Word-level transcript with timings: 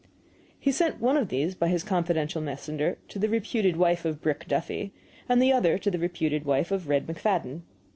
He 0.59 0.71
sent 0.71 0.99
one 0.99 1.15
of 1.15 1.29
these 1.29 1.53
by 1.53 1.67
his 1.67 1.83
confidential 1.83 2.41
messenger 2.41 2.97
to 3.07 3.19
the 3.19 3.29
"reputed 3.29 3.77
wife" 3.77 4.03
of 4.03 4.19
Brick 4.19 4.47
Duffy, 4.47 4.91
and 5.29 5.39
the 5.39 5.53
other 5.53 5.77
to 5.77 5.91
the 5.91 5.99
reputed 5.99 6.43
wife 6.43 6.71
of 6.71 6.89
Red 6.89 7.05
McFadden. 7.05 7.61